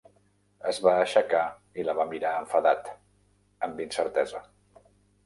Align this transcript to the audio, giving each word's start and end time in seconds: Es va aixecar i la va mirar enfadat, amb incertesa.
Es 0.69 0.77
va 0.85 0.93
aixecar 1.01 1.41
i 1.81 1.85
la 1.89 1.95
va 1.99 2.05
mirar 2.13 2.31
enfadat, 2.37 2.89
amb 3.69 3.85
incertesa. 3.87 4.43